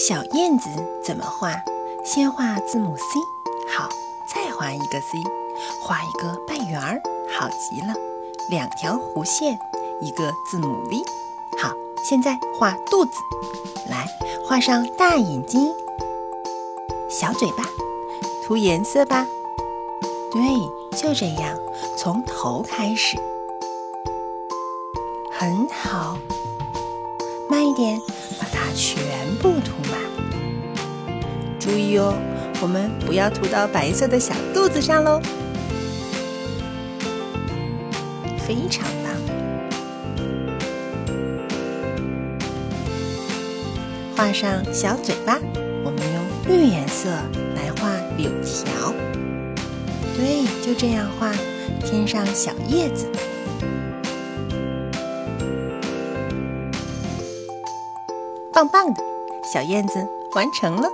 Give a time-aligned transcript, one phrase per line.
[0.00, 0.70] 小燕子
[1.04, 1.54] 怎么画？
[2.06, 3.04] 先画字母 C，
[3.68, 3.86] 好，
[4.26, 5.22] 再画一个 C，
[5.78, 7.92] 画一个半圆儿，好极了。
[8.48, 9.58] 两条弧线，
[10.00, 11.04] 一个字母 V，
[11.60, 11.74] 好。
[12.02, 13.12] 现在画肚子，
[13.90, 14.08] 来
[14.42, 15.70] 画上大眼睛、
[17.10, 17.68] 小嘴巴，
[18.46, 19.26] 涂颜色吧。
[20.32, 20.40] 对，
[20.98, 21.54] 就这样，
[21.98, 23.18] 从头开始，
[25.30, 26.16] 很好。
[27.50, 28.00] 慢一点，
[28.40, 29.09] 把它全。
[31.60, 32.14] 注意哦，
[32.62, 35.20] 我们不要涂到白色的小肚子上喽。
[38.38, 39.12] 非常棒。
[44.16, 45.38] 画上小嘴巴，
[45.84, 47.08] 我们用绿颜色
[47.54, 48.92] 来画柳条。
[50.16, 51.32] 对，就这样画，
[51.84, 53.06] 添上小叶子。
[58.52, 59.02] 棒棒的，
[59.54, 60.88] 小燕子完成了。